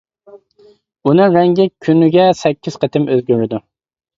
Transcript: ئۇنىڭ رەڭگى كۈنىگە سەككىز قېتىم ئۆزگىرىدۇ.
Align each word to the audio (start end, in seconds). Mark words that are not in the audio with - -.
ئۇنىڭ 1.09 1.35
رەڭگى 1.35 1.67
كۈنىگە 1.89 2.25
سەككىز 2.41 2.81
قېتىم 2.87 3.07
ئۆزگىرىدۇ. 3.13 3.63